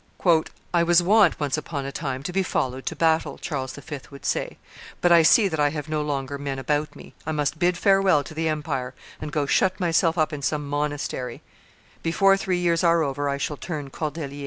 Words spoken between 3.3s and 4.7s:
Charles V. would say,